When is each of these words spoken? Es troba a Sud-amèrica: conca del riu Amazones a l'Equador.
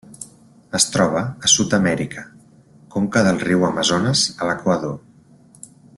Es 0.77 0.85
troba 0.93 1.19
a 1.47 1.51
Sud-amèrica: 1.55 2.23
conca 2.97 3.23
del 3.29 3.39
riu 3.47 3.67
Amazones 3.69 4.25
a 4.41 4.49
l'Equador. 4.51 4.97